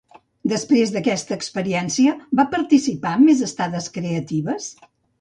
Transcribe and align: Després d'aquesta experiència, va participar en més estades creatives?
Després 0.53 0.93
d'aquesta 0.95 1.37
experiència, 1.41 2.15
va 2.41 2.49
participar 2.57 3.15
en 3.21 3.25
més 3.31 3.47
estades 3.53 3.95
creatives? 4.01 4.77